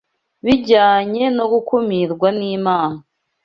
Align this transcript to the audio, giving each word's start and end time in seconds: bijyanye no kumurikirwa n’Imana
bijyanye 0.45 1.23
no 1.37 1.45
kumurikirwa 1.67 2.27
n’Imana 2.37 2.99